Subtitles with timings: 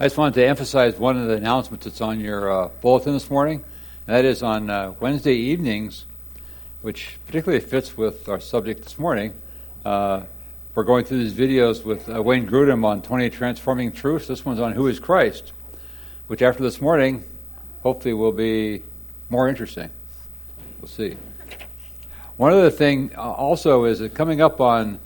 [0.00, 3.28] I just wanted to emphasize one of the announcements that's on your uh, bulletin this
[3.28, 3.62] morning.
[4.06, 6.06] That is on uh, Wednesday evenings,
[6.80, 9.34] which particularly fits with our subject this morning.
[9.84, 10.22] Uh,
[10.74, 14.26] we're going through these videos with uh, Wayne Grudem on 20 Transforming Truths.
[14.26, 15.52] This one's on Who is Christ,
[16.26, 17.22] which after this morning,
[17.82, 18.82] hopefully will be
[19.28, 19.90] more interesting.
[20.80, 21.16] We'll see.
[22.38, 25.00] One other thing uh, also is that coming up on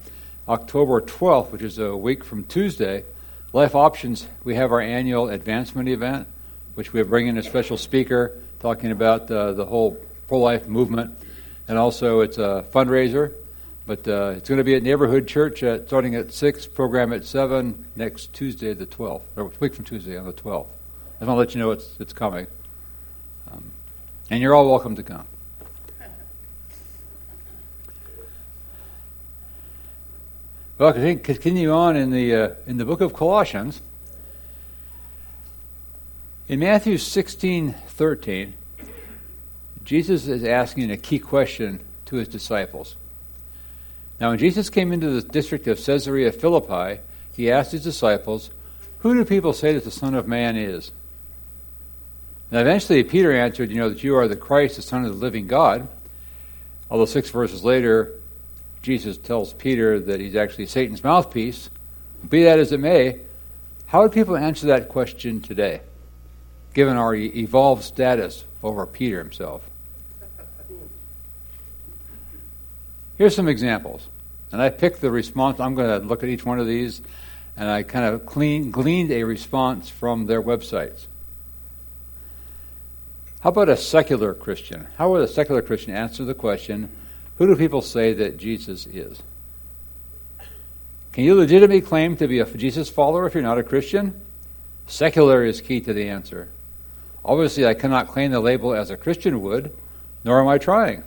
[0.49, 3.05] October 12th, which is a week from Tuesday,
[3.53, 6.27] Life Options, we have our annual advancement event,
[6.75, 11.17] which we bring in a special speaker talking about uh, the whole pro life movement.
[11.69, 13.33] And also, it's a fundraiser,
[13.87, 17.25] but uh, it's going to be at Neighborhood Church at, starting at 6, program at
[17.25, 20.67] 7 next Tuesday, the 12th, or week from Tuesday on the 12th.
[20.67, 22.47] I just want to let you know it's, it's coming.
[23.51, 23.71] Um,
[24.29, 25.27] and you're all welcome to come.
[30.79, 33.81] Well, continue on in the uh, in the book of Colossians.
[36.49, 38.53] In Matthew sixteen thirteen,
[39.85, 42.95] Jesus is asking a key question to his disciples.
[44.21, 47.01] Now, when Jesus came into the district of Caesarea Philippi,
[47.33, 48.51] he asked his disciples,
[48.99, 50.93] Who do people say that the Son of Man is?
[52.51, 55.19] Now, eventually, Peter answered, You know, that you are the Christ, the Son of the
[55.25, 55.89] living God.
[56.91, 58.13] Although six verses later,
[58.83, 61.71] Jesus tells Peter that he's actually Satan's mouthpiece.
[62.29, 63.21] Be that as it may,
[63.87, 65.81] how would people answer that question today,
[66.75, 69.63] given our evolved status over Peter himself?
[73.17, 74.09] Here's some examples.
[74.53, 75.59] And I picked the response.
[75.59, 77.01] I'm going to look at each one of these,
[77.57, 81.07] and I kind of clean, gleaned a response from their websites.
[83.41, 84.87] How about a secular Christian?
[84.99, 86.91] How would a secular Christian answer the question,
[87.39, 89.23] who do people say that Jesus is?
[91.13, 94.21] Can you legitimately claim to be a Jesus follower if you're not a Christian?
[94.87, 96.49] Secular is key to the answer.
[97.25, 99.75] Obviously, I cannot claim the label as a Christian would,
[100.25, 101.05] nor am I trying.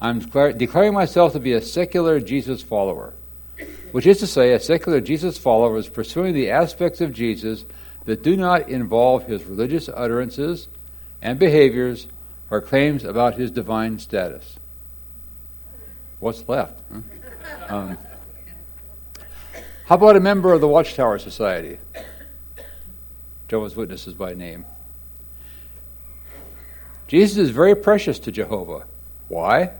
[0.00, 3.14] I'm declaring myself to be a secular Jesus follower,
[3.92, 7.64] which is to say, a secular Jesus follower is pursuing the aspects of Jesus
[8.04, 10.68] that do not involve his religious utterances
[11.22, 12.06] and behaviors
[12.50, 14.58] or claims about his divine status
[16.26, 16.82] what's left?
[17.68, 17.96] Um,
[19.84, 21.78] how about a member of the Watchtower Society?
[23.46, 24.66] Jehovah's Witnesses by name.
[27.06, 28.86] Jesus is very precious to Jehovah.
[29.28, 29.70] Why?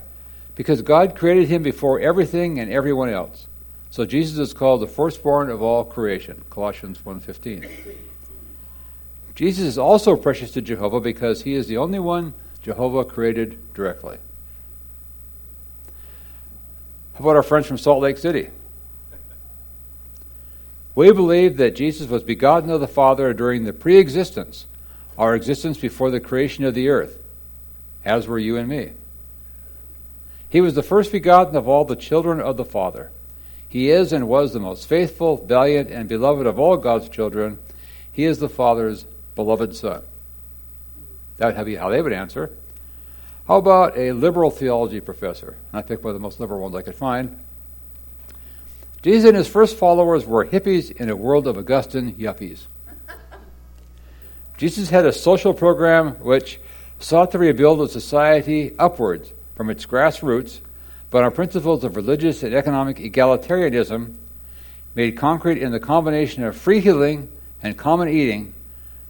[0.54, 3.48] Because God created him before everything and everyone else.
[3.90, 7.68] So Jesus is called the firstborn of all creation, Colossians 1:15.
[9.34, 14.18] Jesus is also precious to Jehovah because he is the only one Jehovah created directly.
[17.16, 18.50] How about our friends from Salt Lake City?
[20.94, 24.66] We believe that Jesus was begotten of the Father during the pre existence,
[25.16, 27.16] our existence before the creation of the earth,
[28.04, 28.92] as were you and me.
[30.50, 33.10] He was the first begotten of all the children of the Father.
[33.66, 37.58] He is and was the most faithful, valiant, and beloved of all God's children.
[38.12, 40.02] He is the Father's beloved Son.
[41.38, 42.50] That would be how they would answer.
[43.48, 45.56] How about a liberal theology professor?
[45.72, 47.38] I picked one of the most liberal ones I could find.
[49.02, 52.66] Jesus and his first followers were hippies in a world of Augustan yuppies.
[54.56, 56.58] Jesus had a social program which
[56.98, 60.60] sought to rebuild a society upwards from its grassroots,
[61.10, 64.14] but on principles of religious and economic egalitarianism,
[64.96, 67.30] made concrete in the combination of free healing
[67.62, 68.54] and common eating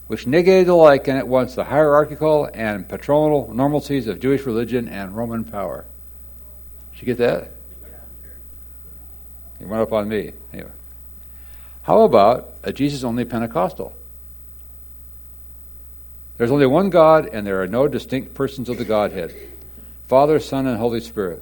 [0.07, 5.15] which negated alike and at once the hierarchical and patronal normalcies of Jewish religion and
[5.15, 5.85] Roman power.
[6.93, 7.51] Did you get that?
[9.59, 10.33] He went up on me.
[10.53, 10.71] Anyway.
[11.83, 13.93] How about a Jesus only Pentecostal?
[16.37, 19.33] There's only one God, and there are no distinct persons of the Godhead
[20.07, 21.41] Father, Son, and Holy Spirit.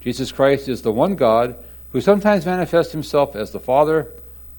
[0.00, 1.56] Jesus Christ is the one God
[1.92, 4.12] who sometimes manifests himself as the Father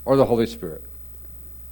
[0.03, 0.83] or the Holy Spirit.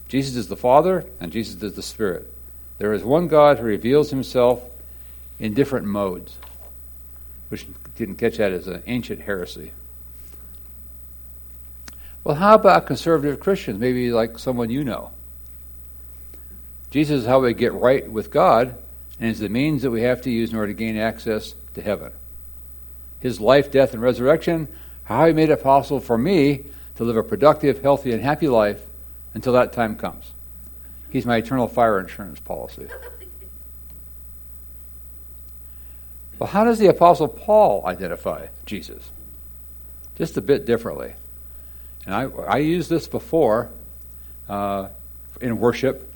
[0.07, 2.31] Jesus is the Father, and Jesus is the Spirit.
[2.77, 4.61] There is one God who reveals himself
[5.39, 6.37] in different modes,
[7.49, 9.71] which didn't catch that as an ancient heresy.
[12.23, 13.79] Well, how about conservative Christians?
[13.79, 15.11] Maybe like someone you know.
[16.89, 18.75] Jesus is how we get right with God,
[19.19, 21.81] and is the means that we have to use in order to gain access to
[21.81, 22.11] heaven.
[23.19, 24.67] His life, death, and resurrection,
[25.03, 26.65] how he made it possible for me
[26.95, 28.81] to live a productive, healthy, and happy life
[29.37, 30.31] until that time comes.
[31.11, 32.87] He's my eternal fire insurance policy.
[36.39, 39.09] Well, how does the Apostle Paul identify Jesus?
[40.19, 41.13] Just a bit differently.
[42.05, 43.71] And I, I used this before
[44.47, 44.89] uh,
[45.41, 46.13] in worship,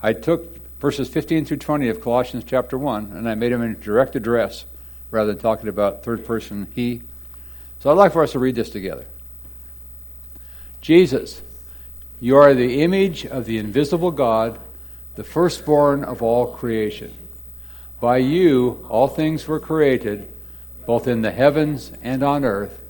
[0.00, 3.80] I took verses 15 through 20 of Colossians chapter 1 and I made them in
[3.80, 4.66] direct address
[5.10, 7.02] rather than talking about third person he.
[7.80, 9.04] So I'd like for us to read this together.
[10.80, 11.42] Jesus,
[12.20, 14.58] you are the image of the invisible God,
[15.14, 17.14] the firstborn of all creation.
[18.00, 20.32] By you all things were created,
[20.86, 22.80] both in the heavens and on earth,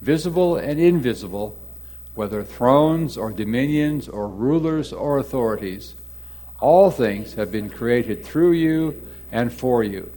[0.00, 1.58] visible and invisible,
[2.14, 5.94] whether thrones or dominions or rulers or authorities.
[6.60, 10.10] All things have been created through you and for you.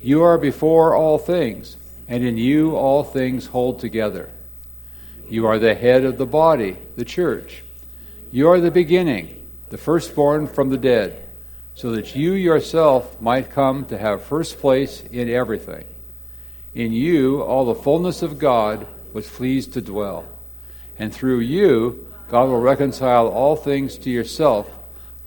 [0.00, 1.76] You are before all things,
[2.08, 4.30] and in you all things hold together.
[5.28, 7.62] You are the head of the body, the church.
[8.32, 11.22] You are the beginning, the firstborn from the dead
[11.74, 15.84] so that you yourself might come to have first place in everything.
[16.74, 20.26] In you, all the fullness of God was pleased to dwell.
[20.98, 24.70] And through you, God will reconcile all things to yourself,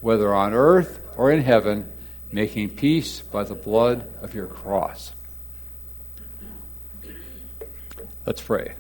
[0.02, 1.92] whether on earth or in heaven,
[2.32, 5.14] making peace by the blood of your cross.
[8.26, 8.74] Let's pray.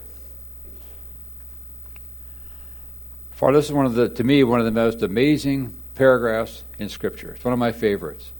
[3.35, 6.87] For this is one of the, to me, one of the most amazing paragraphs in
[6.87, 7.33] Scripture.
[7.33, 8.31] It's one of my favorites.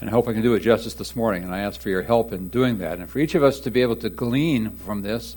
[0.00, 2.02] And I hope I can do it justice this morning, and I ask for your
[2.02, 2.98] help in doing that.
[2.98, 5.36] And for each of us to be able to glean from this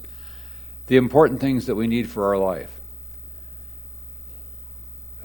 [0.87, 2.71] the important things that we need for our life.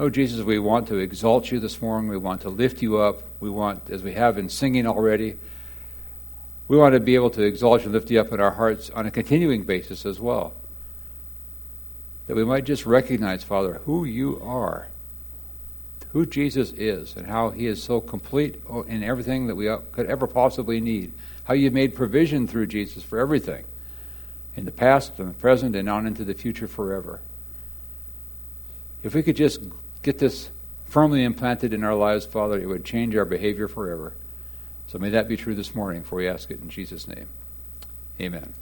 [0.00, 2.08] Oh, Jesus, we want to exalt you this morning.
[2.08, 3.22] We want to lift you up.
[3.38, 5.36] We want, as we have been singing already,
[6.66, 8.90] we want to be able to exalt you and lift you up in our hearts
[8.90, 10.54] on a continuing basis as well.
[12.28, 14.86] That we might just recognize, Father, who you are
[16.12, 20.26] who Jesus is and how he is so complete in everything that we could ever
[20.26, 21.12] possibly need.
[21.44, 23.64] How you made provision through Jesus for everything
[24.56, 27.20] in the past and the present and on into the future forever.
[29.02, 29.60] If we could just
[30.02, 30.50] get this
[30.86, 34.14] firmly implanted in our lives, Father, it would change our behavior forever.
[34.88, 37.28] So may that be true this morning, for we ask it in Jesus' name.
[38.20, 38.54] Amen.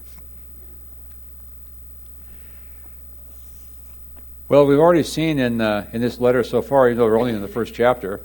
[4.48, 7.32] Well, we've already seen in, uh, in this letter so far, even though we're only
[7.32, 8.20] in the first chapter,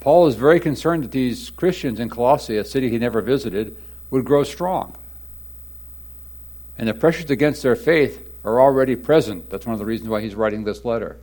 [0.00, 3.76] Paul is very concerned that these Christians in Colossae, a city he never visited,
[4.10, 4.96] would grow strong.
[6.76, 9.48] And the pressures against their faith are already present.
[9.48, 11.16] That's one of the reasons why he's writing this letter.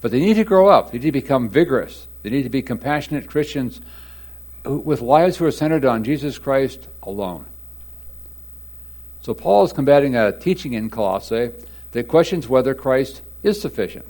[0.00, 2.62] But they need to grow up, they need to become vigorous, they need to be
[2.62, 3.80] compassionate Christians
[4.62, 7.46] who, with lives who are centered on Jesus Christ alone.
[9.20, 11.50] So Paul is combating a teaching in Colossae
[11.96, 14.04] that questions whether Christ is sufficient.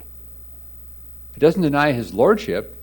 [1.37, 2.77] It doesn't deny his lordship,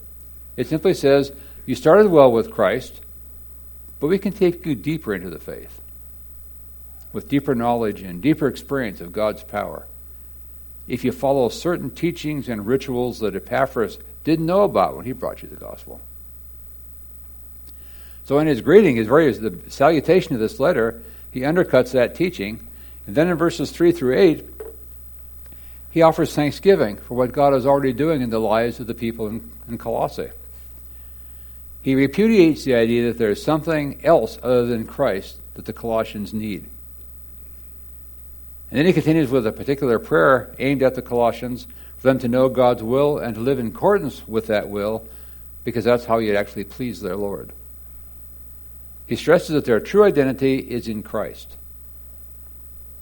[0.55, 1.33] it simply says,
[1.65, 3.01] You started well with Christ,
[3.99, 5.81] but we can take you deeper into the faith
[7.11, 9.85] with deeper knowledge and deeper experience of God's power.
[10.87, 15.43] If you follow certain teachings and rituals that Epaphras didn't know about when he brought
[15.43, 15.99] you the gospel.
[18.23, 22.65] So in his greeting, his very the salutation of this letter, he undercuts that teaching.
[23.05, 24.52] And then in verses 3 through 8,
[25.93, 29.27] he offers thanksgiving for what God is already doing in the lives of the people
[29.27, 30.31] in, in Colossae.
[31.83, 36.33] He repudiates the idea that there is something else other than Christ that the Colossians
[36.33, 36.65] need.
[38.71, 41.67] And then he continues with a particular prayer aimed at the Colossians
[41.99, 45.07] for them to know God's will and to live in accordance with that will,
[45.63, 47.51] because that's how you'd actually please their Lord.
[49.05, 51.55] He stresses that their true identity is in Christ.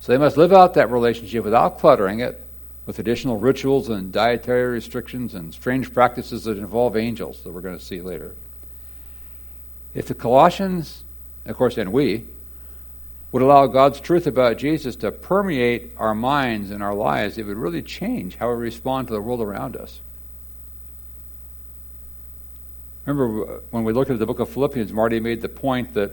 [0.01, 2.45] So they must live out that relationship without cluttering it,
[2.85, 7.77] with additional rituals and dietary restrictions and strange practices that involve angels that we're going
[7.77, 8.33] to see later.
[9.93, 11.03] If the Colossians,
[11.45, 12.25] of course, and we,
[13.31, 17.57] would allow God's truth about Jesus to permeate our minds and our lives, it would
[17.57, 20.01] really change how we respond to the world around us.
[23.05, 26.11] Remember when we looked at the book of Philippians, Marty made the point that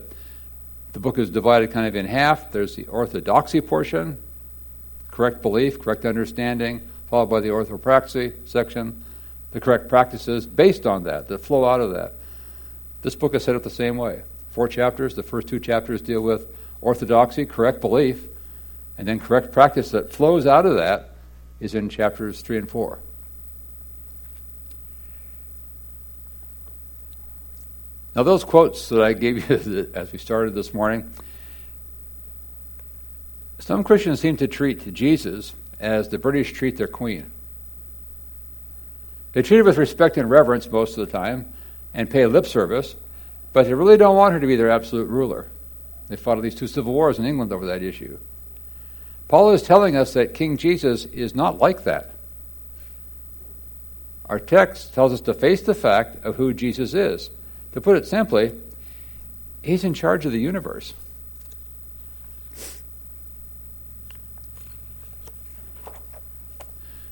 [0.93, 2.51] the book is divided kind of in half.
[2.51, 4.19] There's the orthodoxy portion,
[5.19, 9.03] correct belief, correct understanding, followed by the orthopraxy section,
[9.51, 12.15] the correct practices based on that, that flow out of that.
[13.03, 14.23] This book is set up the same way.
[14.51, 15.17] Four chapters.
[15.17, 16.47] The first two chapters deal with
[16.81, 18.23] orthodoxy, correct belief,
[18.97, 21.11] and then correct practice that flows out of that
[21.59, 23.01] is in chapters 3 and 4.
[28.15, 31.11] Now, those quotes that I gave you as we started this morning,
[33.69, 37.31] some Christians seem to treat Jesus as the British treat their queen.
[39.35, 41.53] They treat her with respect and reverence most of the time
[41.93, 42.97] and pay lip service,
[43.53, 45.49] but they really don't want her to be their absolute ruler.
[46.07, 48.17] They fought at least two civil wars in England over that issue.
[49.29, 52.13] Paul is telling us that King Jesus is not like that.
[54.25, 57.29] Our text tells us to face the fact of who Jesus is.
[57.73, 58.59] To put it simply,
[59.61, 60.95] he's in charge of the universe.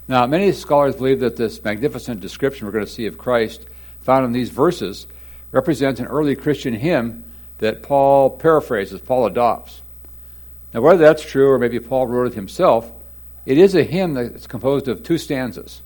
[0.08, 3.66] Now, many scholars believe that this magnificent description we're going to see of Christ
[4.00, 5.06] found in these verses
[5.50, 7.24] represents an early Christian hymn
[7.58, 9.82] that Paul paraphrases, Paul adopts.
[10.72, 12.90] Now, whether that's true or maybe Paul wrote it himself,
[13.46, 15.82] it is a hymn that's composed of two stanzas.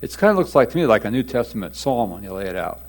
[0.00, 2.46] It kind of looks like to me like a New Testament psalm when you lay
[2.46, 2.80] it out.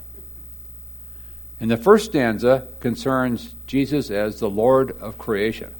[1.60, 5.74] And the first stanza concerns Jesus as the Lord of creation.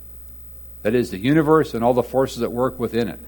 [0.82, 3.20] That is, the universe and all the forces that work within it.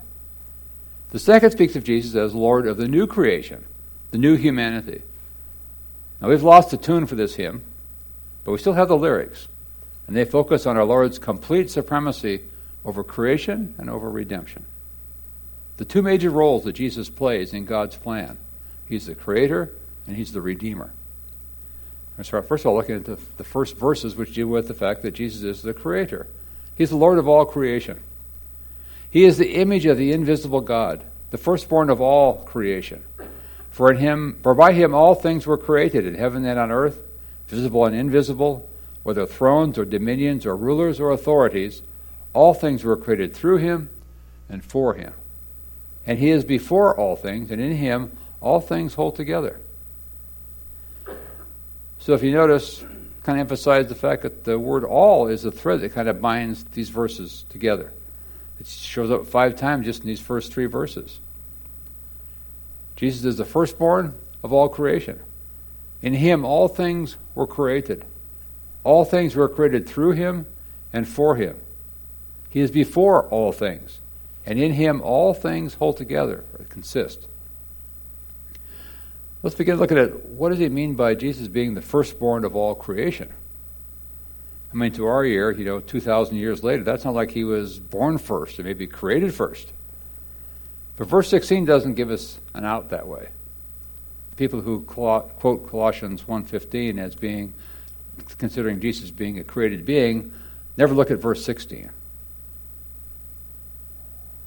[1.11, 3.65] The second speaks of Jesus as Lord of the new creation,
[4.11, 5.03] the new humanity.
[6.21, 7.63] Now, we've lost the tune for this hymn,
[8.45, 9.49] but we still have the lyrics,
[10.07, 12.43] and they focus on our Lord's complete supremacy
[12.85, 14.65] over creation and over redemption.
[15.79, 18.39] The two major roles that Jesus plays in God's plan
[18.87, 19.71] He's the creator
[20.07, 20.93] and He's the redeemer.
[22.23, 25.01] So first of all, looking at the, the first verses, which deal with the fact
[25.03, 26.27] that Jesus is the creator.
[26.77, 28.01] He's the Lord of all creation.
[29.11, 33.03] He is the image of the invisible God, the firstborn of all creation.
[33.71, 37.01] For in him, for by him all things were created in heaven and on earth,
[37.49, 38.69] visible and invisible,
[39.03, 41.83] whether thrones or dominions or rulers or authorities,
[42.33, 43.91] all things were created through him
[44.49, 45.13] and for him.
[46.07, 49.59] And he is before all things, and in him all things hold together.
[51.99, 52.81] So if you notice,
[53.23, 56.21] kind of emphasize the fact that the word all is the thread that kind of
[56.21, 57.93] binds these verses together.
[58.61, 61.19] It shows up five times just in these first three verses.
[62.95, 64.15] Jesus is the firstborn
[64.45, 65.19] of all creation.
[66.03, 68.05] In him, all things were created.
[68.85, 70.47] All things were created through him
[70.93, 71.57] and for him.
[72.51, 74.01] He is before all things,
[74.45, 77.27] and in him all things hold together or consist.
[79.43, 82.75] Let's begin looking at what does he mean by Jesus being the firstborn of all
[82.75, 83.33] creation?
[84.73, 87.79] I mean, to our ear, you know, 2,000 years later, that's not like he was
[87.79, 89.73] born first or maybe created first.
[90.97, 93.31] But verse 16 doesn't give us an out that way.
[94.37, 97.53] People who quote Colossians 1.15 as being,
[98.39, 100.33] considering Jesus being a created being,
[100.77, 101.91] never look at verse 16.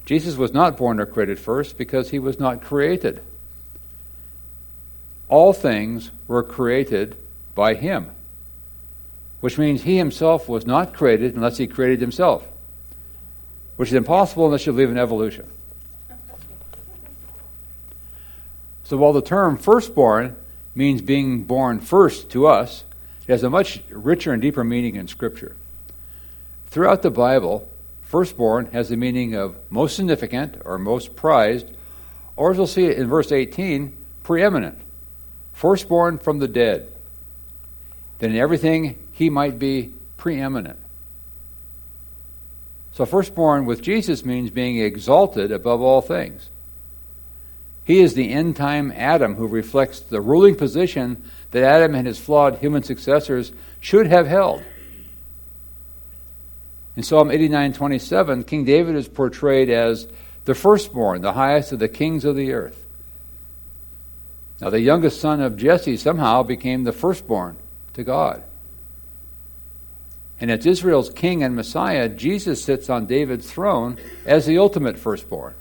[0.06, 3.20] Jesus was not born or created first because he was not created.
[5.28, 7.16] All things were created
[7.54, 8.10] by him
[9.44, 12.48] which means he himself was not created unless he created himself,
[13.76, 15.44] which is impossible unless you believe in evolution.
[18.84, 20.34] So while the term firstborn
[20.74, 22.84] means being born first to us,
[23.28, 25.56] it has a much richer and deeper meaning in Scripture.
[26.68, 27.70] Throughout the Bible,
[28.00, 31.66] firstborn has the meaning of most significant or most prized,
[32.34, 34.80] or as we'll see in verse 18, preeminent.
[35.52, 36.90] Firstborn from the dead.
[38.20, 40.78] Then in everything he might be preeminent.
[42.92, 46.50] So, firstborn with Jesus means being exalted above all things.
[47.84, 52.18] He is the end time Adam who reflects the ruling position that Adam and his
[52.18, 54.62] flawed human successors should have held.
[56.96, 60.08] In Psalm 89:27, King David is portrayed as
[60.44, 62.84] the firstborn, the highest of the kings of the earth.
[64.60, 67.56] Now, the youngest son of Jesse somehow became the firstborn
[67.94, 68.42] to God.
[70.40, 75.54] And as Israel's king and Messiah, Jesus sits on David's throne as the ultimate firstborn,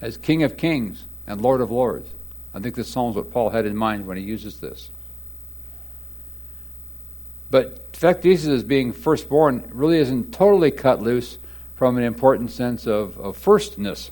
[0.00, 2.10] as King of kings and Lord of lords.
[2.54, 4.90] I think this is what Paul had in mind when he uses this.
[7.50, 11.38] But the fact Jesus is being firstborn really isn't totally cut loose
[11.76, 14.10] from an important sense of, of firstness,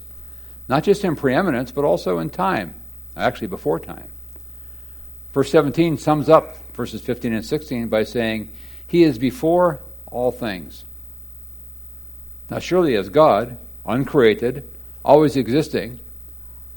[0.69, 2.75] not just in preeminence, but also in time,
[3.17, 4.09] actually before time.
[5.33, 8.51] Verse 17 sums up verses 15 and 16 by saying,
[8.87, 10.85] he is before all things.
[12.51, 14.69] Now, surely, as God, uncreated,
[15.05, 16.01] always existing,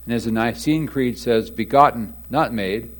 [0.06, 2.92] and as the Nicene Creed says, begotten, not made,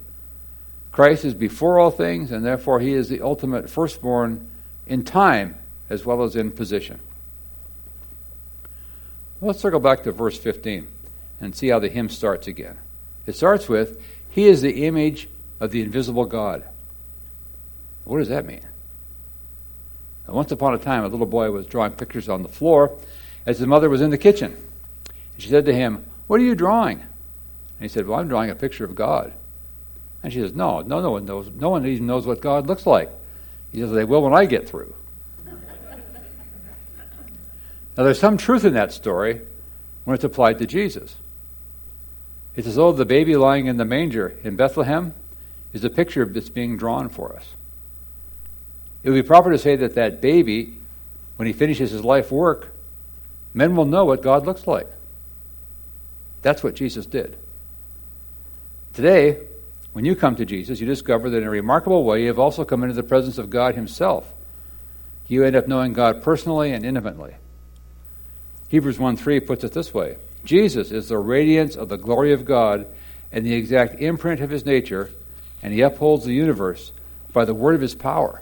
[0.92, 4.50] Christ is before all things, and therefore he is the ultimate firstborn
[4.86, 5.56] in time
[5.90, 7.00] as well as in position.
[9.40, 10.88] let's circle back to verse 15
[11.40, 12.78] and see how the hymn starts again.
[13.26, 16.64] It starts with, He is the image of the invisible God.
[18.04, 18.62] What does that mean?
[20.36, 22.98] Once upon a time, a little boy was drawing pictures on the floor
[23.46, 24.54] as his mother was in the kitchen.
[24.54, 27.00] And she said to him, What are you drawing?
[27.00, 27.08] And
[27.80, 29.32] he said, Well, I'm drawing a picture of God.
[30.24, 31.50] And she says, No, no, no one knows.
[31.56, 33.10] No one even knows what God looks like.
[33.72, 34.94] He says, They will when I get through.
[35.46, 35.54] now,
[38.04, 39.42] there's some truth in that story
[40.04, 41.16] when it's applied to Jesus.
[42.56, 45.14] It's as though the baby lying in the manger in Bethlehem
[45.74, 47.46] is a picture that's being drawn for us.
[49.08, 50.82] It would be proper to say that that baby,
[51.38, 52.68] when he finishes his life work,
[53.54, 54.90] men will know what God looks like.
[56.42, 57.38] That's what Jesus did.
[58.92, 59.40] Today,
[59.94, 62.66] when you come to Jesus, you discover that in a remarkable way you have also
[62.66, 64.30] come into the presence of God Himself.
[65.28, 67.34] You end up knowing God personally and intimately.
[68.68, 72.44] Hebrews 1 3 puts it this way Jesus is the radiance of the glory of
[72.44, 72.86] God
[73.32, 75.12] and the exact imprint of his nature,
[75.64, 76.92] and he upholds the universe
[77.32, 78.42] by the word of his power.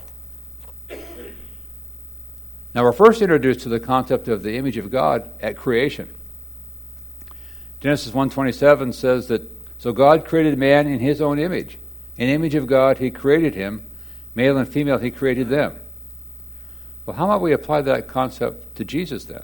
[2.76, 6.10] Now, we're first introduced to the concept of the image of God at creation.
[7.80, 11.78] Genesis 1:27 says that so God created man in his own image.
[12.18, 13.84] In image of God he created him,
[14.34, 15.76] male and female he created them.
[17.06, 19.44] Well, how might we apply that concept to Jesus then?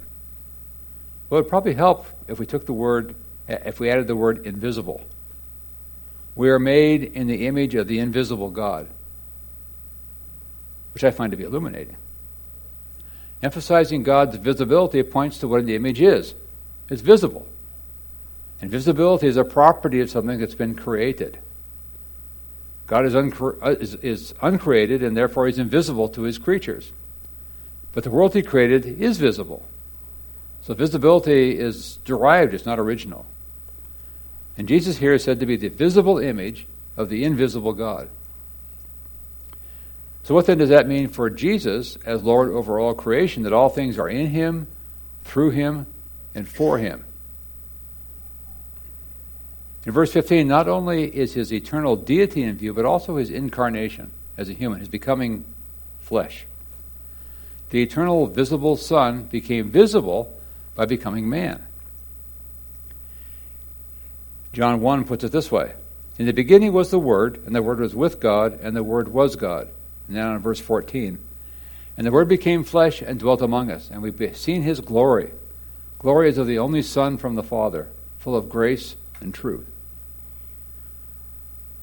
[1.30, 3.16] Well, it would probably help if we took the word,
[3.48, 5.06] if we added the word invisible.
[6.36, 8.88] We are made in the image of the invisible God,
[10.94, 11.96] which I find to be illuminating.
[13.44, 16.36] Emphasizing God's visibility points to what the image is
[16.90, 17.48] it's visible.
[18.62, 21.40] And visibility is a property of something that's been created.
[22.86, 26.92] God is, uncre- uh, is, is uncreated, and therefore he's invisible to his creatures.
[27.94, 29.66] But the world he created is visible.
[30.62, 33.26] So visibility is derived, it's not original.
[34.58, 36.68] And Jesus here is said to be the visible image
[36.98, 38.10] of the invisible God.
[40.24, 43.44] So, what then does that mean for Jesus as Lord over all creation?
[43.44, 44.68] That all things are in Him,
[45.24, 45.88] through Him,
[46.36, 47.04] and for Him.
[49.86, 54.12] In verse 15, not only is His eternal deity in view, but also His incarnation
[54.38, 55.44] as a human, His becoming
[56.01, 56.46] flesh.
[57.72, 60.38] The eternal visible Son became visible
[60.75, 61.66] by becoming man.
[64.54, 65.74] John 1 puts it this way
[66.20, 69.08] In the beginning was the Word, and the Word was with God, and the Word
[69.08, 69.70] was God.
[70.12, 71.20] Now in verse 14
[71.98, 75.32] And the Word became flesh and dwelt among us, and we've seen his glory.
[76.00, 79.68] Glory is of the only Son from the Father, full of grace and truth.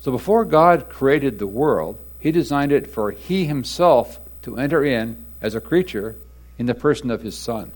[0.01, 5.25] So before God created the world, he designed it for he himself to enter in
[5.41, 6.17] as a creature
[6.59, 7.73] in the person of his Son.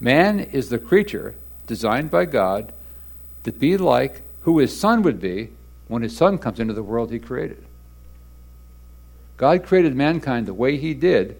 [0.00, 1.34] Man is the creature
[1.66, 2.72] designed by God
[3.44, 5.50] to be like who his son would be
[5.88, 7.64] when his son comes into the world he created.
[9.42, 11.36] God created mankind the way he did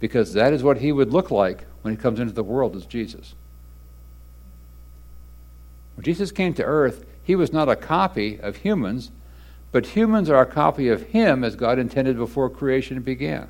[0.00, 2.86] because that is what he would look like when he comes into the world as
[2.86, 3.36] Jesus.
[5.94, 9.12] When Jesus came to earth, he was not a copy of humans,
[9.70, 13.46] but humans are a copy of him as God intended before creation began.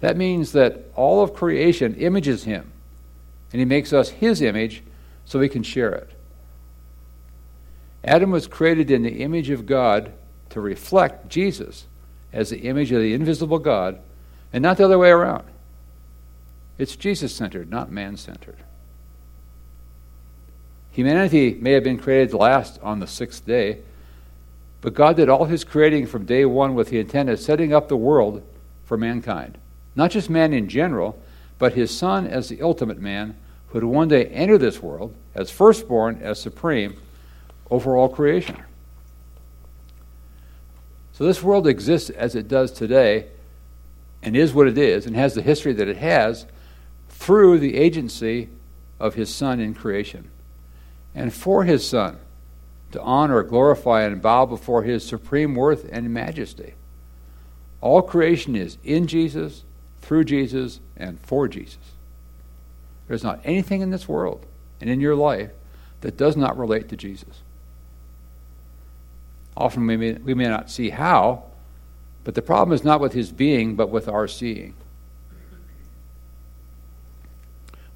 [0.00, 2.72] That means that all of creation images him,
[3.54, 4.82] and he makes us his image
[5.24, 6.10] so we can share it.
[8.04, 10.12] Adam was created in the image of God
[10.56, 11.84] to reflect Jesus
[12.32, 13.98] as the image of the invisible God,
[14.54, 15.44] and not the other way around.
[16.78, 18.56] It's Jesus centered, not man centered.
[20.92, 23.80] Humanity may have been created last on the sixth day,
[24.80, 27.88] but God did all his creating from day one with the intent of setting up
[27.88, 28.42] the world
[28.86, 29.58] for mankind.
[29.94, 31.20] Not just man in general,
[31.58, 35.50] but his son as the ultimate man who would one day enter this world as
[35.50, 36.96] firstborn, as supreme
[37.70, 38.56] over all creation.
[41.16, 43.28] So this world exists as it does today
[44.22, 46.44] and is what it is and has the history that it has
[47.08, 48.50] through the agency
[49.00, 50.30] of his son in creation.
[51.14, 52.18] And for his son
[52.92, 56.74] to honor, glorify, and bow before his supreme worth and majesty.
[57.80, 59.64] All creation is in Jesus,
[60.02, 61.78] through Jesus and for Jesus.
[63.08, 64.44] There's not anything in this world
[64.82, 65.50] and in your life
[66.02, 67.40] that does not relate to Jesus.
[69.56, 71.44] Often we may, we may not see how,
[72.24, 74.74] but the problem is not with his being, but with our seeing.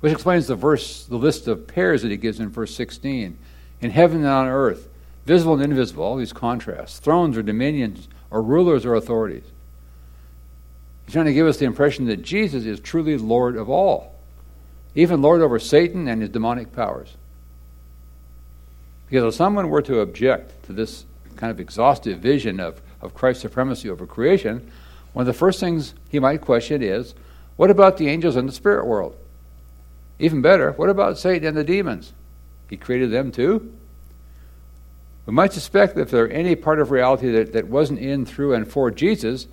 [0.01, 3.39] Which explains the verse, the list of pairs that he gives in verse 16.
[3.83, 4.89] In heaven and on earth,
[5.27, 9.45] visible and invisible, all these contrasts, thrones or dominions, or rulers or authorities.
[11.05, 14.15] He's trying to give us the impression that Jesus is truly Lord of all,
[14.95, 17.17] even Lord over Satan and his demonic powers.
[19.09, 21.05] Because if someone were to object to this
[21.41, 24.71] kind of exhaustive vision of, of Christ's supremacy over creation,
[25.15, 27.15] one of the first things he might question is
[27.57, 29.17] what about the angels in the spirit world?
[30.19, 32.13] Even better, what about Satan and the demons?
[32.69, 33.73] He created them too?
[35.27, 38.27] We might suspect that if there were any part of reality that, that wasn't in,
[38.27, 39.47] through, and for Jesus,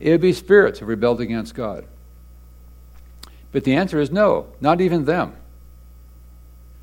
[0.00, 1.84] it would be spirits who rebelled against God.
[3.52, 5.34] But the answer is no, not even them.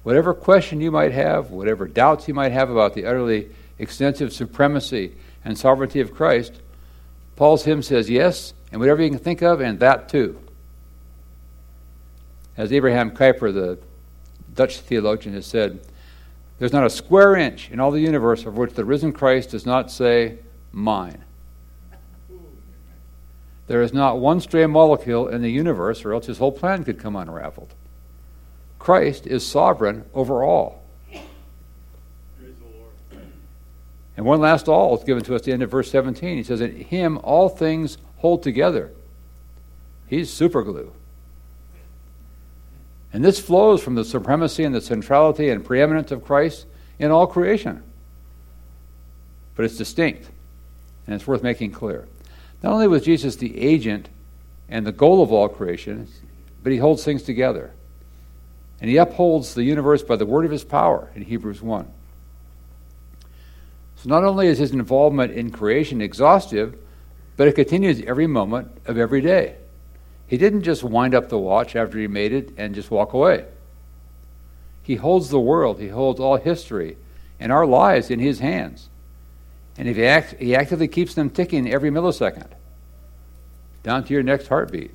[0.03, 5.15] Whatever question you might have, whatever doubts you might have about the utterly extensive supremacy
[5.43, 6.61] and sovereignty of Christ,
[7.35, 10.39] Paul's hymn says yes, and whatever you can think of, and that too.
[12.57, 13.79] As Abraham Kuyper, the
[14.53, 15.79] Dutch theologian, has said,
[16.59, 19.65] there's not a square inch in all the universe of which the risen Christ does
[19.65, 20.39] not say,
[20.73, 21.23] mine.
[23.67, 26.99] There is not one stray molecule in the universe, or else his whole plan could
[26.99, 27.73] come unraveled.
[28.79, 30.78] Christ is sovereign over all.
[34.19, 36.35] And one last all is given to us at the end of verse 17.
[36.35, 38.91] He says, In him all things hold together.
[40.07, 40.91] He's superglue.
[43.13, 46.65] And this flows from the supremacy and the centrality and preeminence of Christ
[46.99, 47.81] in all creation.
[49.55, 50.27] But it's distinct,
[51.07, 52.05] and it's worth making clear.
[52.61, 54.09] Not only was Jesus the agent
[54.67, 56.09] and the goal of all creation,
[56.61, 57.71] but he holds things together.
[58.81, 61.89] And he upholds the universe by the word of his power in Hebrews 1.
[64.01, 66.77] So not only is his involvement in creation exhaustive,
[67.35, 69.57] but it continues every moment of every day.
[70.25, 73.45] He didn't just wind up the watch after he made it and just walk away.
[74.83, 76.95] He holds the world, he holds all history
[77.41, 78.89] and our lives in his hands.
[79.77, 82.51] And if he, act, he actively keeps them ticking every millisecond,
[83.83, 84.91] down to your next heartbeat.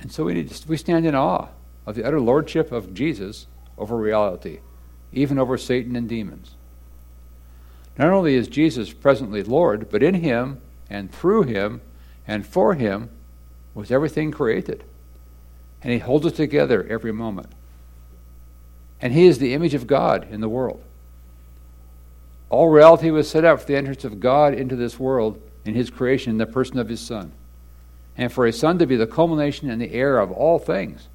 [0.00, 1.48] And so we, need to, we stand in awe
[1.86, 3.46] of the utter lordship of Jesus
[3.76, 4.58] over reality,
[5.12, 6.54] even over Satan and demons.
[7.98, 11.80] Not only is Jesus presently Lord, but in him and through him
[12.26, 13.10] and for him
[13.74, 14.84] was everything created.
[15.82, 17.48] And he holds it together every moment.
[19.00, 20.82] And he is the image of God in the world.
[22.50, 25.90] All reality was set up for the entrance of God into this world in his
[25.90, 27.32] creation in the person of his Son
[28.16, 31.08] and for his Son to be the culmination and the heir of all things.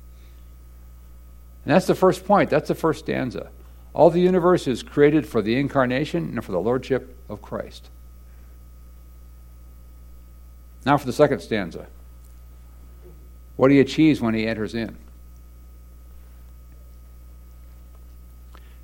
[1.65, 2.49] And that's the first point.
[2.49, 3.49] That's the first stanza.
[3.93, 7.89] All the universe is created for the incarnation and for the lordship of Christ.
[10.85, 11.87] Now for the second stanza.
[13.55, 14.97] What he achieves when he enters in.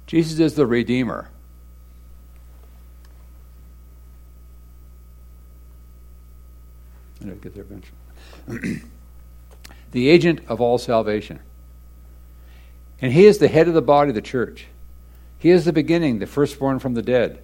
[0.05, 1.29] Jesus is the Redeemer.
[7.21, 8.81] I get there eventually.
[9.91, 11.39] the agent of all salvation.
[13.01, 14.67] And he is the head of the body, of the church.
[15.39, 17.41] He is the beginning, the firstborn from the dead,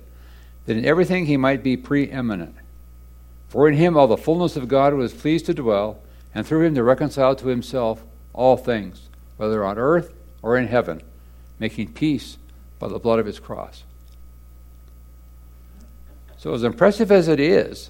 [0.65, 2.55] that in everything he might be preeminent.
[3.47, 5.99] For in him all the fullness of God was pleased to dwell,
[6.33, 8.03] and through him to reconcile to himself
[8.33, 11.01] all things, whether on earth or in heaven,
[11.57, 12.37] making peace
[12.79, 13.83] by the blood of his cross.
[16.37, 17.89] So, as impressive as it is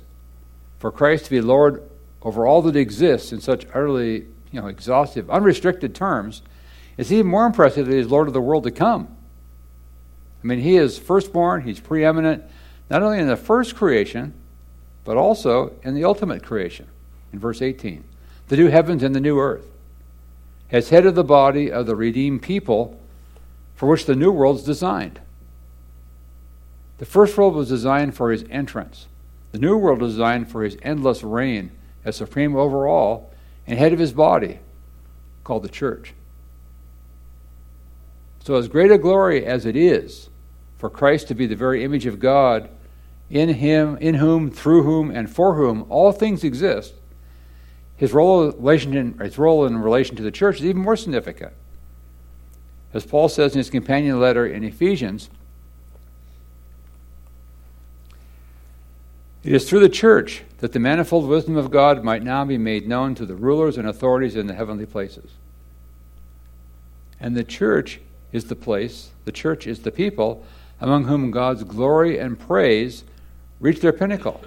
[0.78, 1.82] for Christ to be Lord
[2.22, 6.42] over all that exists in such utterly you know, exhaustive, unrestricted terms,
[6.98, 9.16] it's even more impressive that he's Lord of the world to come.
[10.46, 12.44] I mean, he is firstborn, he's preeminent,
[12.88, 14.32] not only in the first creation,
[15.04, 16.86] but also in the ultimate creation,
[17.34, 18.04] in verse 18.
[18.50, 19.66] The new heavens and the new earth.
[20.72, 23.00] As head of the body of the redeemed people
[23.74, 25.20] for which the new world is designed.
[27.00, 29.08] The first world was designed for his entrance.
[29.52, 31.72] The new world is designed for his endless reign
[32.04, 33.34] as supreme over all
[33.66, 34.60] and head of his body,
[35.44, 36.14] called the church.
[38.44, 40.30] So, as great a glory as it is
[40.78, 42.70] for Christ to be the very image of God,
[43.30, 46.94] in him, in whom, through whom, and for whom all things exist,
[47.98, 51.54] his role, in, his role in relation to the church is even more significant.
[52.94, 55.30] As Paul says in his companion letter in Ephesians,
[59.46, 62.88] It is through the church that the manifold wisdom of God might now be made
[62.88, 65.30] known to the rulers and authorities in the heavenly places.
[67.20, 68.00] And the church
[68.32, 70.44] is the place, the church is the people
[70.80, 73.04] among whom God's glory and praise
[73.60, 74.42] reach their pinnacle.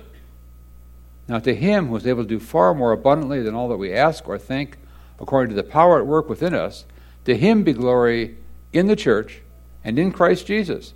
[1.26, 3.92] Now, to him who is able to do far more abundantly than all that we
[3.92, 4.78] ask or think,
[5.20, 6.84] according to the power at work within us,
[7.24, 8.36] to him be glory
[8.72, 9.42] in the church
[9.84, 10.94] and in Christ Jesus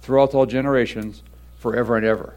[0.00, 1.22] throughout all generations,
[1.58, 2.34] forever and ever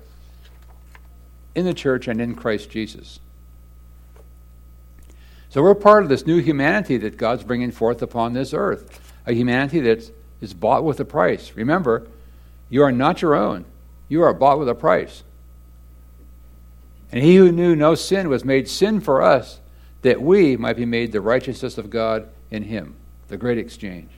[1.55, 3.19] in the church and in Christ Jesus.
[5.49, 9.33] So we're part of this new humanity that God's bringing forth upon this earth, a
[9.33, 11.53] humanity that is bought with a price.
[11.55, 12.05] Remember,
[12.69, 13.65] you are not your own,
[14.07, 15.23] you are bought with a price.
[17.11, 19.59] And he who knew no sin was made sin for us,
[20.01, 22.95] that we might be made the righteousness of God in him,
[23.27, 24.09] the great exchange.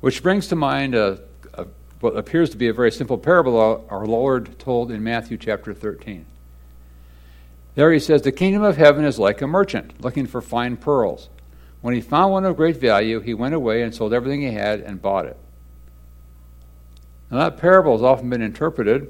[0.00, 1.20] Which brings to mind a
[2.00, 6.24] what appears to be a very simple parable our Lord told in Matthew chapter 13.
[7.74, 11.28] There he says, The kingdom of heaven is like a merchant looking for fine pearls.
[11.80, 14.80] When he found one of great value, he went away and sold everything he had
[14.80, 15.36] and bought it.
[17.30, 19.08] Now, that parable has often been interpreted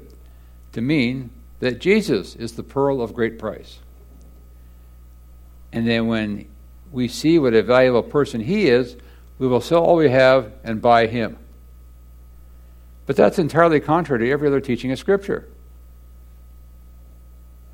[0.73, 3.79] to mean that Jesus is the pearl of great price.
[5.73, 6.47] And then when
[6.91, 8.95] we see what a valuable person he is,
[9.39, 11.37] we will sell all we have and buy him.
[13.05, 15.47] But that's entirely contrary to every other teaching of Scripture.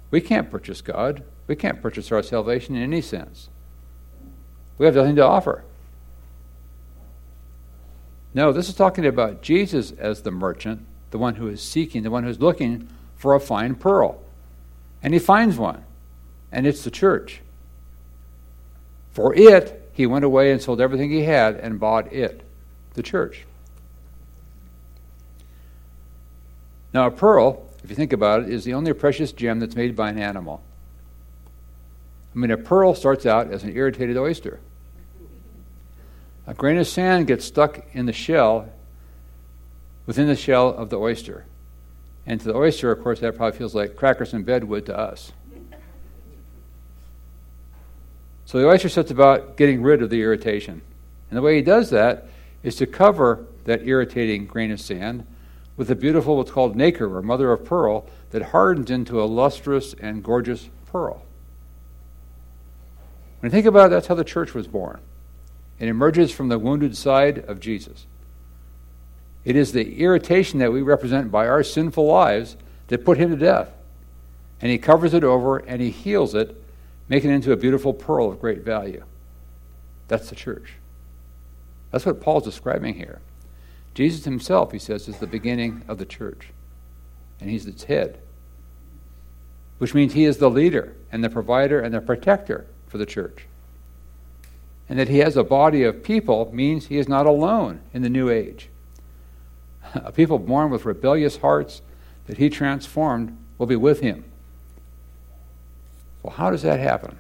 [0.09, 1.23] We can't purchase God.
[1.47, 3.49] We can't purchase our salvation in any sense.
[4.77, 5.63] We have nothing to offer.
[8.33, 12.11] No, this is talking about Jesus as the merchant, the one who is seeking, the
[12.11, 14.21] one who is looking for a fine pearl.
[15.01, 15.83] And he finds one,
[16.51, 17.41] and it's the church.
[19.11, 22.43] For it, he went away and sold everything he had and bought it,
[22.93, 23.45] the church.
[26.93, 29.95] Now, a pearl, if you think about it, is the only precious gem that's made
[29.95, 30.63] by an animal.
[32.35, 34.59] I mean, a pearl starts out as an irritated oyster.
[36.47, 38.69] A grain of sand gets stuck in the shell,
[40.05, 41.45] within the shell of the oyster.
[42.25, 44.97] And to the oyster, of course, that probably feels like crackers and bed would to
[44.97, 45.33] us.
[48.45, 50.81] So the oyster sets about getting rid of the irritation.
[51.29, 52.29] And the way he does that
[52.63, 55.27] is to cover that irritating grain of sand
[55.75, 59.93] with a beautiful, what's called nacre, or mother of pearl, that hardens into a lustrous
[59.95, 61.21] and gorgeous pearl.
[63.41, 65.01] When you think about it, that's how the church was born.
[65.79, 68.05] It emerges from the wounded side of Jesus.
[69.45, 73.37] It is the irritation that we represent by our sinful lives that put him to
[73.37, 73.69] death.
[74.59, 76.61] And he covers it over and he heals it,
[77.07, 79.03] making it into a beautiful pearl of great value.
[80.07, 80.73] That's the church.
[81.91, 83.21] That's what Paul's describing here.
[83.93, 86.49] Jesus himself, he says, is the beginning of the church,
[87.39, 88.19] and he's its head,
[89.79, 93.45] which means he is the leader and the provider and the protector for the church
[94.89, 98.09] and that he has a body of people means he is not alone in the
[98.09, 98.69] new age.
[99.93, 101.81] A people born with rebellious hearts
[102.25, 104.25] that he transformed will be with him.
[106.23, 107.17] Well, how does that happen?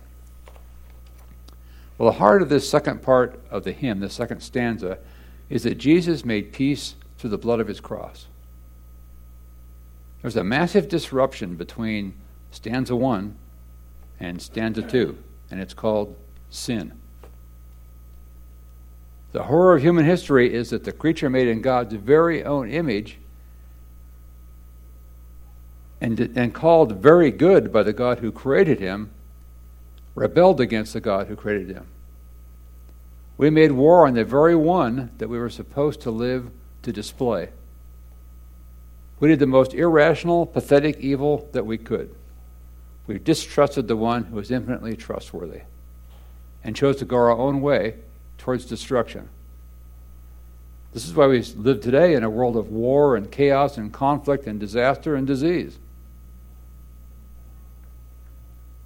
[1.97, 4.99] Well, the heart of this second part of the hymn, the second stanza,
[5.49, 8.27] is that Jesus made peace through the blood of his cross.
[10.21, 12.13] There's a massive disruption between
[12.51, 13.35] stanza one
[14.19, 15.17] and stanza two,
[15.49, 16.15] and it's called
[16.49, 16.93] sin.
[19.31, 23.17] The horror of human history is that the creature made in God's very own image
[25.99, 29.11] and, and called very good by the God who created him
[30.15, 31.85] rebelled against the God who created him.
[33.37, 36.49] We made war on the very one that we were supposed to live
[36.81, 37.49] to display.
[39.19, 42.15] We did the most irrational, pathetic evil that we could.
[43.05, 45.61] We distrusted the one who was infinitely trustworthy
[46.63, 47.95] and chose to go our own way
[48.37, 49.29] towards destruction.
[50.93, 54.47] This is why we live today in a world of war and chaos and conflict
[54.47, 55.77] and disaster and disease.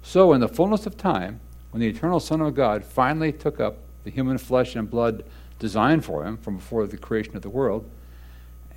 [0.02, 3.78] So, in the fullness of time, when the eternal Son of God finally took up
[4.04, 5.24] the human flesh and blood
[5.58, 7.88] designed for him from before the creation of the world,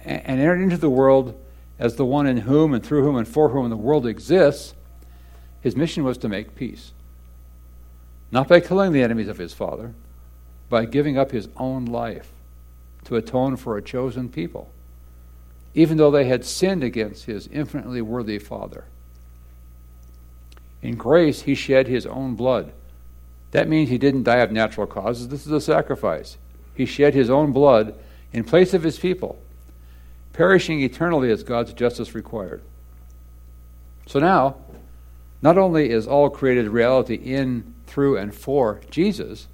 [0.06, 1.38] and entered into the world
[1.80, 4.76] as the one in whom and through whom and for whom the world exists,
[5.62, 6.94] his mission was to make peace.
[8.32, 9.94] Not by killing the enemies of his Father,
[10.70, 12.32] by giving up his own life
[13.06, 14.72] to atone for a chosen people,
[15.74, 18.86] even though they had sinned against his infinitely worthy Father.
[20.82, 22.72] In grace, he shed his own blood.
[23.52, 25.30] That means he didn't die of natural causes.
[25.30, 26.38] This is a sacrifice.
[26.76, 27.96] He shed his own blood
[28.34, 29.40] in place of his people,
[30.34, 32.62] perishing eternally as God's justice required.
[34.08, 34.58] So now,
[35.42, 39.48] not only is all created reality in, through, and for Jesus,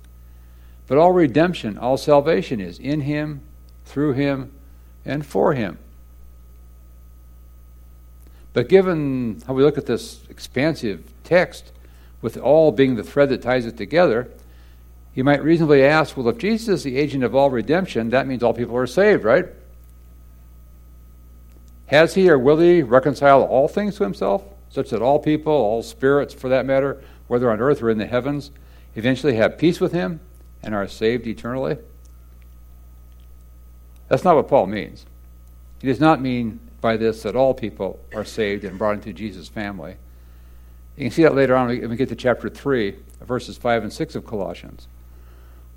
[0.88, 3.42] but all redemption, all salvation is in Him,
[3.86, 4.52] through Him,
[5.06, 5.78] and for Him.
[8.54, 11.72] But given how we look at this expansive text,
[12.22, 14.30] with all being the thread that ties it together,
[15.14, 18.44] you might reasonably ask well, if Jesus is the agent of all redemption, that means
[18.44, 19.46] all people are saved, right?
[21.88, 25.84] Has he or will he reconcile all things to himself, such that all people, all
[25.84, 28.52] spirits for that matter, whether on earth or in the heavens,
[28.96, 30.22] eventually have peace with him?
[30.64, 31.78] And are saved eternally?
[34.08, 35.06] That's not what Paul means.
[35.80, 39.48] He does not mean by this that all people are saved and brought into Jesus'
[39.48, 39.96] family.
[40.98, 43.94] You can see that later on when we get to chapter 3, verses 5 and
[43.94, 44.88] 6 of Colossians,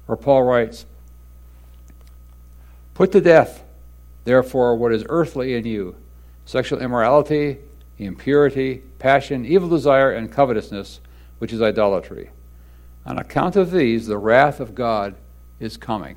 [0.07, 0.87] where Paul writes
[2.95, 3.65] Put to death,
[4.25, 5.97] therefore, what is earthly in you
[6.47, 7.59] sexual immorality,
[7.99, 11.01] impurity, passion, evil desire, and covetousness,
[11.39, 12.31] which is idolatry.
[13.07, 15.15] On account of these, the wrath of God
[15.61, 16.17] is coming.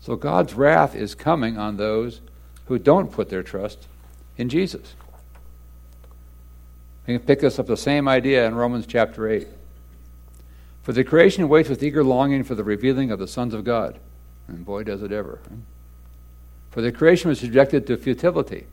[0.00, 2.20] So God's wrath is coming on those
[2.66, 3.88] who don't put their trust
[4.36, 4.94] in Jesus.
[7.06, 9.48] We can pick this up the same idea in Romans chapter 8.
[10.82, 13.98] For the creation waits with eager longing for the revealing of the sons of God.
[14.46, 15.40] And boy, does it ever.
[16.70, 18.66] For the creation was subjected to futility,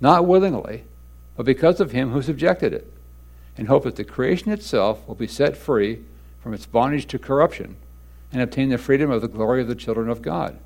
[0.00, 0.84] not willingly,
[1.36, 2.92] but because of him who subjected it,
[3.56, 6.00] in hope that the creation itself will be set free
[6.40, 7.76] from its bondage to corruption
[8.32, 10.58] and obtain the freedom of the glory of the children of God.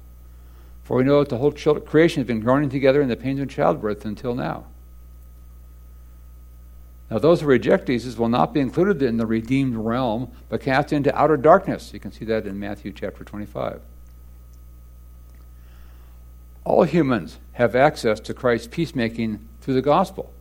[0.85, 3.49] For we know that the whole creation has been groaning together in the pains of
[3.49, 4.67] childbirth until now.
[7.11, 10.93] Now, those who reject Jesus will not be included in the redeemed realm, but cast
[10.93, 11.93] into outer darkness.
[11.93, 13.81] You can see that in Matthew chapter 25.
[16.65, 20.33] All humans have access to Christ's peacemaking through the gospel.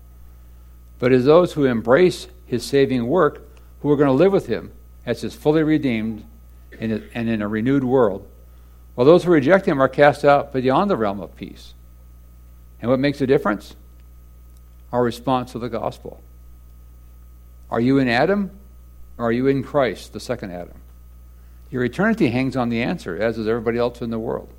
[0.99, 3.47] But is those who embrace his saving work
[3.81, 4.71] who are going to live with him
[5.05, 6.25] as his fully redeemed
[6.79, 8.27] and in a renewed world,
[8.95, 11.73] while those who reject him are cast out beyond the realm of peace.
[12.81, 13.75] And what makes a difference?
[14.91, 16.21] Our response to the gospel.
[17.69, 18.51] Are you in Adam
[19.17, 20.77] or are you in Christ, the second Adam?
[21.71, 24.49] Your eternity hangs on the answer, as is everybody else in the world.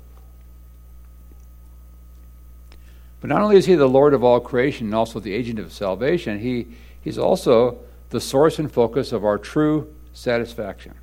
[3.27, 5.73] But not only is he the Lord of all creation and also the agent of
[5.73, 6.67] salvation, he,
[7.01, 7.77] he's also
[8.09, 10.93] the source and focus of our true satisfaction.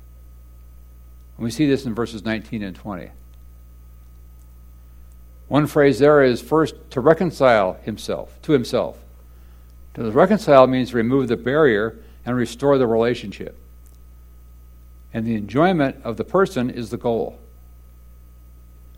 [1.37, 3.11] And we see this in verses 19 and 20.
[5.49, 8.97] One phrase there is first to reconcile himself to himself.
[9.93, 13.55] To reconcile means remove the barrier and restore the relationship.
[15.13, 17.37] And the enjoyment of the person is the goal.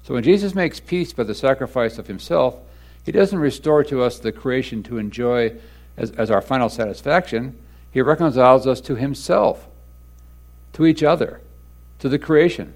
[0.03, 2.61] So when Jesus makes peace by the sacrifice of himself,
[3.07, 5.53] he doesn't restore to us the creation to enjoy
[5.97, 7.57] as, as our final satisfaction.
[7.89, 9.67] He reconciles us to himself,
[10.73, 11.41] to each other,
[11.97, 12.75] to the creation,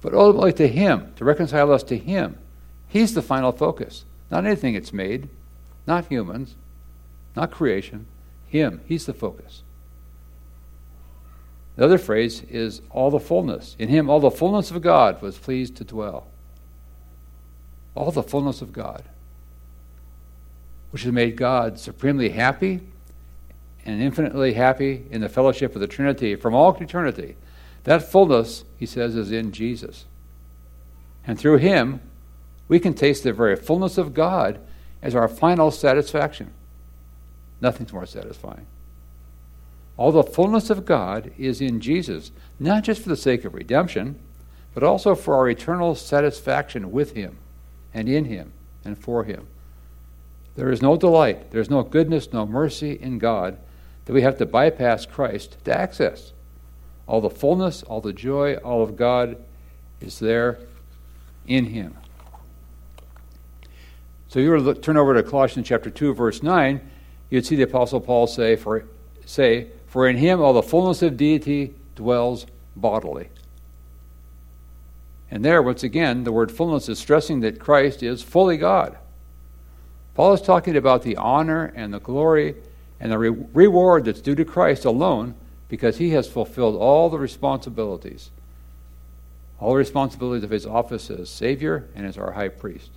[0.00, 2.38] but ultimately to him, to reconcile us to him.
[2.88, 5.28] He's the final focus, not anything it's made,
[5.86, 6.54] not humans
[7.38, 8.06] not creation,
[8.48, 8.80] Him.
[8.84, 9.62] He's the focus.
[11.76, 13.76] The other phrase is all the fullness.
[13.78, 16.26] In Him, all the fullness of God was pleased to dwell.
[17.94, 19.04] All the fullness of God,
[20.90, 22.80] which has made God supremely happy
[23.84, 27.36] and infinitely happy in the fellowship of the Trinity from all eternity.
[27.84, 30.04] That fullness, he says, is in Jesus.
[31.26, 32.00] And through him,
[32.68, 34.60] we can taste the very fullness of God
[35.02, 36.52] as our final satisfaction.
[37.60, 38.66] Nothing's more satisfying.
[39.96, 44.18] All the fullness of God is in Jesus, not just for the sake of redemption,
[44.74, 47.38] but also for our eternal satisfaction with Him
[47.92, 48.52] and in Him
[48.84, 49.48] and for Him.
[50.58, 53.58] There is no delight, there's no goodness, no mercy in God
[54.06, 56.32] that we have to bypass Christ to access.
[57.06, 59.36] All the fullness, all the joy, all of God
[60.00, 60.58] is there
[61.46, 61.96] in Him.
[64.26, 66.80] So if you were to turn over to Colossians chapter 2, verse 9
[67.30, 68.84] you'd see the Apostle Paul say, for,
[69.24, 73.28] say, For in him all the fullness of deity dwells bodily.
[75.30, 78.98] And there, once again, the word fullness is stressing that Christ is fully God.
[80.18, 82.56] Paul is talking about the honor and the glory
[82.98, 85.36] and the re- reward that's due to Christ alone
[85.68, 88.32] because he has fulfilled all the responsibilities,
[89.60, 92.90] all the responsibilities of his office as Savior and as our high priest.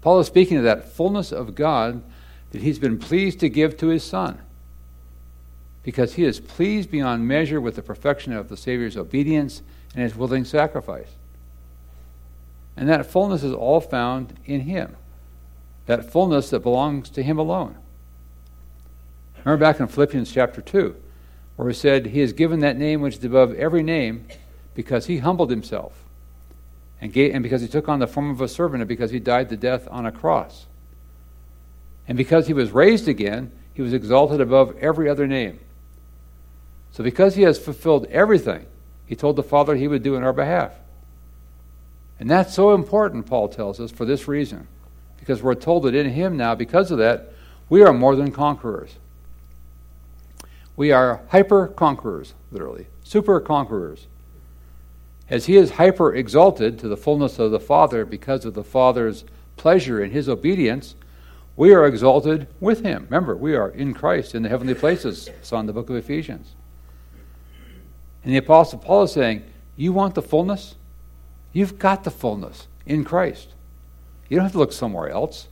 [0.00, 2.04] Paul is speaking of that fullness of God
[2.52, 4.38] that he's been pleased to give to his Son.
[5.82, 9.60] Because he is pleased beyond measure with the perfection of the Savior's obedience
[9.94, 11.10] and his willing sacrifice.
[12.76, 14.94] And that fullness is all found in him.
[15.90, 17.74] That fullness that belongs to him alone.
[19.44, 20.94] Remember back in Philippians chapter 2,
[21.56, 24.24] where he said, He has given that name which is above every name
[24.72, 26.04] because he humbled himself.
[27.00, 29.18] And, gave, and because he took on the form of a servant, and because he
[29.18, 30.66] died the death on a cross.
[32.06, 35.58] And because he was raised again, he was exalted above every other name.
[36.92, 38.64] So, because he has fulfilled everything,
[39.06, 40.72] he told the Father he would do in our behalf.
[42.20, 44.68] And that's so important, Paul tells us, for this reason.
[45.20, 47.32] Because we're told that in him now, because of that,
[47.68, 48.96] we are more than conquerors.
[50.76, 54.06] We are hyper conquerors, literally, super conquerors.
[55.28, 59.24] As he is hyper exalted to the fullness of the Father because of the Father's
[59.56, 60.96] pleasure in his obedience,
[61.56, 63.04] we are exalted with him.
[63.04, 65.28] Remember, we are in Christ in the heavenly places.
[65.28, 66.54] It's on the book of Ephesians.
[68.24, 69.44] And the Apostle Paul is saying,
[69.76, 70.74] You want the fullness?
[71.52, 73.48] You've got the fullness in Christ.
[74.30, 75.48] You don't have to look somewhere else.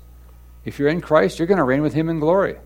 [0.64, 2.57] If you're in Christ, you're going to reign with him in glory.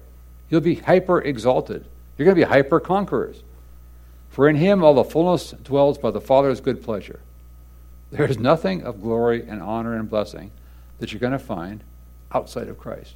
[0.49, 1.87] You'll be hyper exalted.
[2.17, 3.43] You're going to be hyper conquerors.
[4.29, 7.21] For in him all the fullness dwells by the Father's good pleasure.
[8.11, 10.53] There is nothing of glory and honor and blessing
[10.99, 11.83] that you're going to find
[12.31, 13.15] outside of Christ.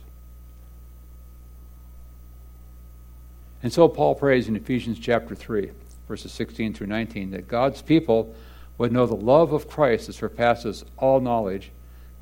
[3.62, 5.70] And so Paul prays in Ephesians chapter 3,
[6.08, 8.34] verses 16 through 19, that God's people
[8.78, 11.70] would know the love of Christ that surpasses all knowledge,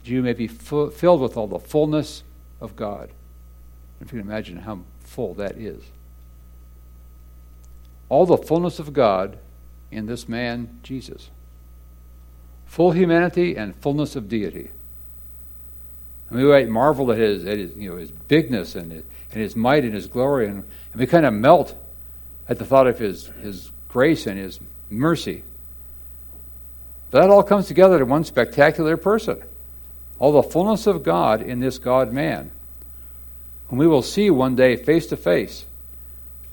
[0.04, 2.22] that you may be filled with all the fullness
[2.60, 3.08] of God.
[4.00, 5.82] If you can imagine how full that is.
[8.10, 9.38] All the fullness of God
[9.90, 11.30] in this man, Jesus.
[12.66, 14.70] Full humanity and fullness of deity.
[16.28, 19.40] And we might marvel at his, at his, you know, his bigness and his, and
[19.40, 21.74] his might and his glory, and, and we kind of melt
[22.46, 25.42] at the thought of his, his grace and his mercy.
[27.10, 29.42] But That all comes together in one spectacular person.
[30.18, 32.50] All the fullness of God in this God man,
[33.68, 35.66] whom we will see one day face to face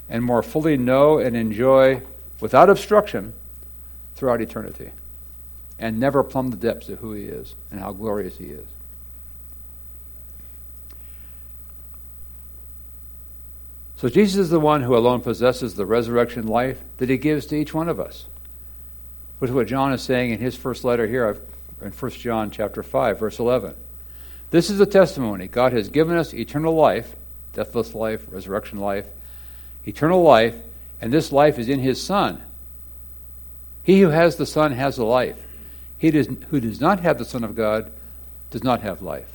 [0.09, 2.01] and more fully know and enjoy
[2.39, 3.34] without obstruction
[4.16, 4.91] throughout eternity,
[5.80, 8.66] and never plumb the depths of who he is and how glorious he is.
[13.95, 17.55] So Jesus is the one who alone possesses the resurrection life that he gives to
[17.55, 18.26] each one of us.
[19.38, 21.39] Which is what John is saying in his first letter here
[21.82, 23.76] in 1 John chapter 5, verse 11.
[24.52, 25.48] This is the testimony.
[25.48, 27.16] God has given us eternal life,
[27.54, 29.06] deathless life, resurrection life,
[29.86, 30.56] eternal life,
[31.02, 32.42] and this life is in his Son.
[33.84, 35.42] He who has the Son has the life.
[35.98, 37.92] He does, who does not have the Son of God
[38.50, 39.30] does not have life.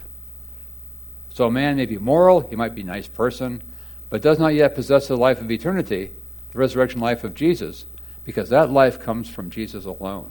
[1.30, 3.62] So a man may be moral, he might be a nice person,
[4.08, 6.12] but does not yet possess the life of eternity,
[6.52, 7.84] the resurrection life of Jesus,
[8.24, 10.30] because that life comes from Jesus alone.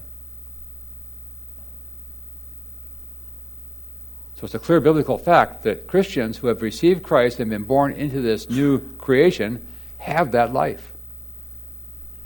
[4.36, 7.94] So it's a clear biblical fact that Christians who have received Christ and been born
[7.94, 9.66] into this new creation
[9.98, 10.92] have that life.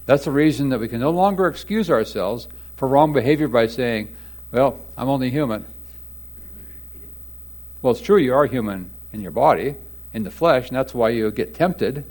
[0.08, 2.48] That's the reason that we can no longer excuse ourselves
[2.78, 4.16] for wrong behavior by saying,
[4.52, 5.66] Well, I'm only human.
[7.82, 9.76] Well, it's true, you are human in your body,
[10.12, 12.06] in the flesh, and that's why you get tempted.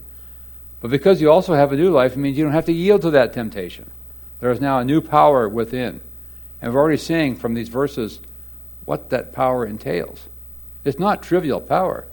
[0.80, 3.02] But because you also have a new life, it means you don't have to yield
[3.02, 3.90] to that temptation.
[4.40, 6.00] There is now a new power within.
[6.62, 8.20] And we're already seeing from these verses
[8.88, 10.26] what that power entails.
[10.82, 12.06] It's not trivial power.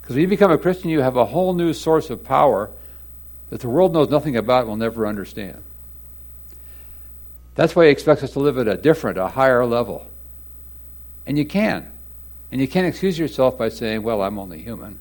[0.00, 2.70] Because when you become a Christian, you have a whole new source of power
[3.50, 5.62] that the world knows nothing about and will never understand.
[7.54, 10.08] That's why he expects us to live at a different, a higher level.
[11.26, 11.86] And you can.
[12.50, 14.98] And you can't excuse yourself by saying, well, I'm only human.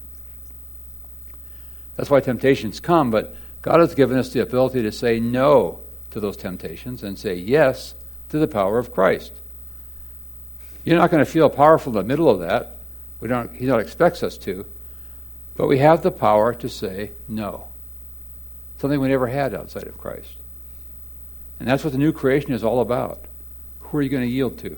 [1.95, 5.79] That's why temptations come, but God has given us the ability to say no
[6.11, 7.93] to those temptations and say yes
[8.29, 9.33] to the power of Christ.
[10.85, 12.77] You're not going to feel powerful in the middle of that.
[13.19, 14.65] We don't, he not expects us to.
[15.55, 17.67] But we have the power to say no.
[18.77, 20.31] Something we never had outside of Christ.
[21.59, 23.19] And that's what the new creation is all about.
[23.81, 24.77] Who are you going to yield to?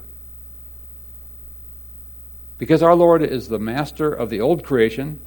[2.57, 5.19] Because our Lord is the master of the old creation,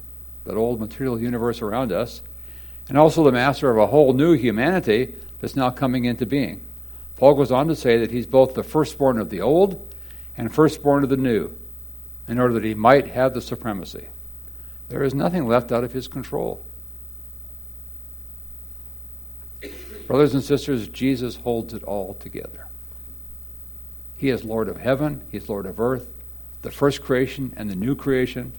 [0.45, 2.21] that old material universe around us,
[2.89, 6.61] and also the master of a whole new humanity that's now coming into being.
[7.17, 9.87] Paul goes on to say that he's both the firstborn of the old
[10.37, 11.55] and firstborn of the new,
[12.27, 14.07] in order that he might have the supremacy.
[14.89, 16.63] There is nothing left out of his control.
[20.07, 22.67] Brothers and sisters, Jesus holds it all together.
[24.17, 26.07] He is Lord of heaven, He's Lord of earth,
[26.61, 28.53] the first creation and the new creation,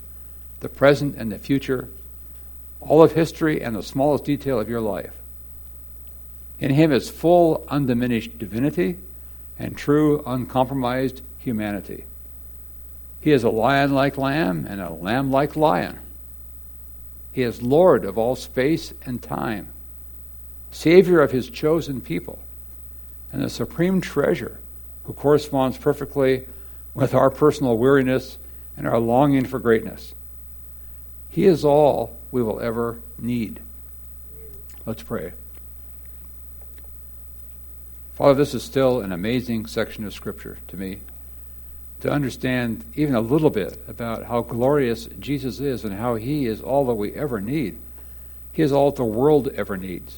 [0.61, 1.89] the present and the future,
[2.81, 5.15] all of history and the smallest detail of your life.
[6.61, 8.99] In him is full, undiminished divinity
[9.59, 12.05] and true, uncompromised humanity.
[13.21, 15.99] He is a lion like lamb and a lamb like lion.
[17.33, 19.69] He is Lord of all space and time,
[20.71, 22.39] Savior of his chosen people,
[23.33, 24.59] and the supreme treasure
[25.05, 26.47] who corresponds perfectly
[26.95, 28.39] with our personal weariness
[28.77, 30.15] and our longing for greatness.
[31.29, 33.61] He is all we will ever need.
[34.87, 35.33] Let's pray.
[38.17, 41.01] Father, this is still an amazing section of Scripture to me.
[42.01, 46.63] To understand even a little bit about how glorious Jesus is and how He is
[46.63, 47.79] all that we ever need.
[48.53, 50.17] He is all that the world ever needs.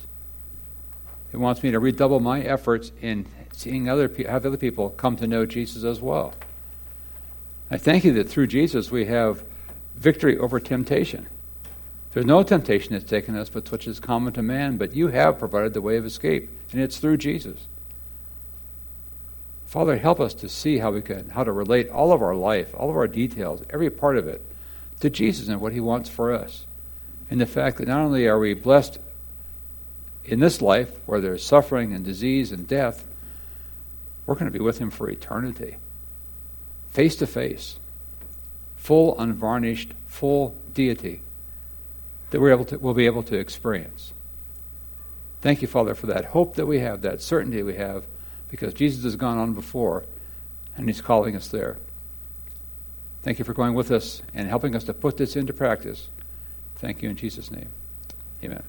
[1.33, 5.27] It wants me to redouble my efforts in seeing other have other people come to
[5.27, 6.35] know Jesus as well.
[7.69, 9.43] I thank you that through Jesus we have
[9.97, 11.27] victory over temptation.
[12.13, 15.41] There's no temptation that's taken us but which is common to man, but you have
[15.41, 17.67] provided the way of escape, and it's through Jesus.
[19.69, 22.75] Father, help us to see how we can, how to relate all of our life,
[22.75, 24.41] all of our details, every part of it,
[25.01, 26.65] to Jesus and what He wants for us.
[27.31, 28.99] And the fact that not only are we blessed
[30.25, 33.07] in this life, where there's suffering and disease and death,
[34.25, 35.77] we're going to be with Him for eternity,
[36.91, 37.79] face to face,
[38.79, 41.21] full, unvarnished, full deity
[42.31, 44.15] that we're able to, we'll be able to experience.
[45.43, 48.05] Thank you, Father, for that hope that we have, that certainty we have,
[48.49, 50.05] because Jesus has gone on before
[50.77, 51.77] and He's calling us there.
[53.23, 56.09] Thank you for going with us and helping us to put this into practice.
[56.77, 57.69] Thank you in Jesus' name.
[58.43, 58.63] Amen.